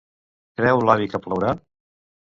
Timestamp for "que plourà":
1.13-1.55